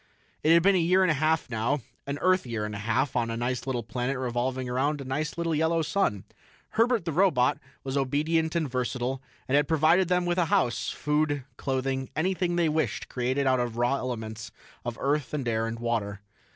It 0.41 0.51
had 0.53 0.63
been 0.63 0.73
a 0.73 0.79
year 0.79 1.03
and 1.03 1.11
a 1.11 1.13
half 1.13 1.47
now 1.47 1.81
an 2.07 2.17
Earth 2.23 2.43
year 2.47 2.65
and 2.65 2.73
a 2.73 2.79
half 2.79 3.15
on 3.15 3.29
a 3.29 3.37
nice 3.37 3.67
little 3.67 3.83
planet 3.83 4.17
revolving 4.17 4.67
around 4.67 4.99
a 4.99 5.05
nice 5.05 5.37
little 5.37 5.53
yellow 5.53 5.83
sun. 5.83 6.23
Herbert, 6.69 7.05
the 7.05 7.11
robot, 7.11 7.59
was 7.83 7.95
obedient 7.95 8.55
and 8.55 8.67
versatile 8.67 9.21
and 9.47 9.55
had 9.55 9.67
provided 9.67 10.07
them 10.07 10.25
with 10.25 10.39
a 10.39 10.45
house, 10.45 10.89
food, 10.89 11.43
clothing, 11.55 12.09
anything 12.15 12.55
they 12.55 12.67
wished 12.67 13.09
created 13.09 13.45
out 13.45 13.59
of 13.59 13.73
the 13.75 13.79
raw 13.79 13.97
elements 13.97 14.51
of 14.83 14.97
earth 14.99 15.35
and 15.35 15.47
air 15.47 15.67
and 15.67 15.77
water. 15.77 16.21